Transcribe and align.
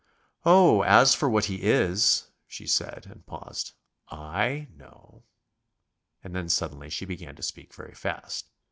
"Oh 0.45 0.81
as 0.81 1.13
for 1.13 1.29
what 1.29 1.45
he 1.45 1.61
is" 1.61 2.29
she 2.47 2.65
said, 2.65 3.05
and 3.07 3.23
paused. 3.23 3.73
"I 4.09 4.67
know...." 4.75 5.25
and 6.23 6.35
then 6.35 6.49
suddenly 6.49 6.89
she 6.89 7.05
began 7.05 7.35
to 7.35 7.43
speak 7.43 7.71
very 7.71 7.93
fast. 7.93 8.47